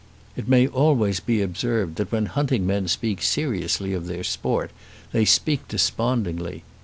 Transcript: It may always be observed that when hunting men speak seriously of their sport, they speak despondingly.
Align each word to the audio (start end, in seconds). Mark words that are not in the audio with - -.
It 0.35 0.47
may 0.47 0.67
always 0.67 1.19
be 1.19 1.43
observed 1.43 1.97
that 1.97 2.11
when 2.11 2.25
hunting 2.25 2.65
men 2.65 2.87
speak 2.87 3.21
seriously 3.21 3.93
of 3.93 4.07
their 4.07 4.23
sport, 4.23 4.71
they 5.11 5.25
speak 5.25 5.67
despondingly. 5.67 6.63